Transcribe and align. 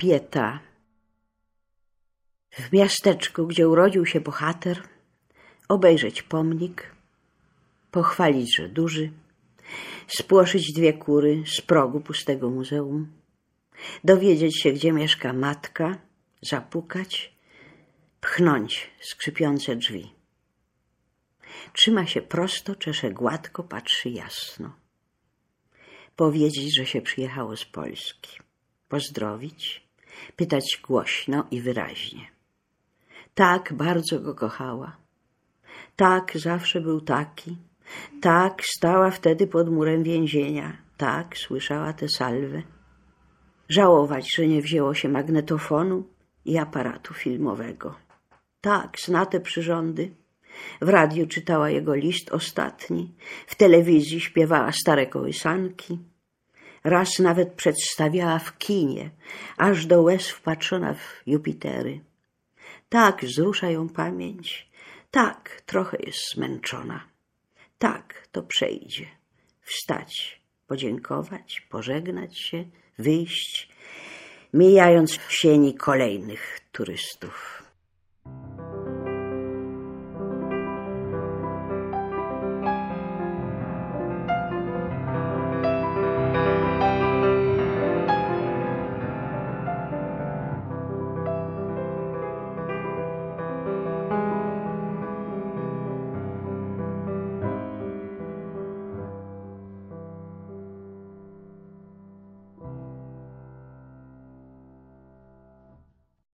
Pieta. 0.00 0.60
W 2.50 2.72
miasteczku, 2.72 3.46
gdzie 3.46 3.68
urodził 3.68 4.06
się 4.06 4.20
bohater, 4.20 4.82
obejrzeć 5.68 6.22
pomnik, 6.22 6.94
pochwalić, 7.90 8.56
że 8.56 8.68
duży, 8.68 9.12
spłoszyć 10.08 10.72
dwie 10.72 10.92
kury 10.92 11.42
z 11.46 11.60
progu 11.60 12.00
pustego 12.00 12.50
muzeum, 12.50 13.12
dowiedzieć 14.04 14.62
się, 14.62 14.72
gdzie 14.72 14.92
mieszka 14.92 15.32
matka, 15.32 15.98
zapukać, 16.42 17.34
pchnąć 18.20 18.90
skrzypiące 19.00 19.76
drzwi. 19.76 20.14
Trzyma 21.72 22.06
się 22.06 22.22
prosto, 22.22 22.74
czesze 22.74 23.10
gładko, 23.10 23.62
patrzy 23.64 24.10
jasno. 24.10 24.76
Powiedzieć, 26.16 26.76
że 26.76 26.86
się 26.86 27.02
przyjechało 27.02 27.56
z 27.56 27.64
Polski. 27.64 28.38
Pozdrowić, 28.88 29.89
pytać 30.36 30.80
głośno 30.86 31.44
i 31.50 31.60
wyraźnie. 31.60 32.26
Tak 33.34 33.72
bardzo 33.72 34.20
go 34.20 34.34
kochała. 34.34 34.96
Tak 35.96 36.32
zawsze 36.34 36.80
był 36.80 37.00
taki. 37.00 37.56
Tak 38.20 38.62
stała 38.64 39.10
wtedy 39.10 39.46
pod 39.46 39.70
murem 39.70 40.02
więzienia. 40.02 40.76
Tak 40.96 41.38
słyszała 41.38 41.92
tę 41.92 42.08
salwę. 42.08 42.62
Żałować, 43.68 44.34
że 44.36 44.46
nie 44.46 44.62
wzięło 44.62 44.94
się 44.94 45.08
magnetofonu 45.08 46.04
i 46.44 46.58
aparatu 46.58 47.14
filmowego. 47.14 47.94
Tak, 48.60 48.96
zna 49.04 49.26
te 49.26 49.40
przyrządy. 49.40 50.10
W 50.80 50.88
radiu 50.88 51.26
czytała 51.26 51.70
jego 51.70 51.94
list 51.94 52.32
ostatni, 52.32 53.14
w 53.46 53.54
telewizji 53.54 54.20
śpiewała 54.20 54.72
stare 54.72 55.06
kołysanki. 55.06 55.98
Raz 56.84 57.18
nawet 57.18 57.52
przedstawiała 57.52 58.38
w 58.38 58.58
kinie, 58.58 59.10
aż 59.56 59.86
do 59.86 60.02
łez 60.02 60.28
wpatrzona 60.28 60.94
w 60.94 61.22
Jupitery. 61.26 62.00
Tak 62.88 63.24
wzrusza 63.24 63.70
ją 63.70 63.88
pamięć, 63.88 64.70
tak 65.10 65.62
trochę 65.66 65.96
jest 66.06 66.34
zmęczona. 66.34 67.04
Tak 67.78 68.28
to 68.32 68.42
przejdzie. 68.42 69.06
Wstać, 69.62 70.40
podziękować, 70.66 71.60
pożegnać 71.60 72.38
się, 72.38 72.64
wyjść, 72.98 73.68
mijając 74.54 75.16
w 75.16 75.32
sieni 75.32 75.74
kolejnych 75.74 76.60
turystów. 76.72 77.62